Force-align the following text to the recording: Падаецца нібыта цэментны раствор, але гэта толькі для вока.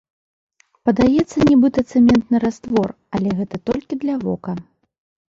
Падаецца 0.87 1.37
нібыта 1.49 1.83
цэментны 1.91 2.37
раствор, 2.45 2.89
але 3.19 3.29
гэта 3.41 3.55
толькі 3.71 3.99
для 4.05 4.15
вока. 4.25 4.55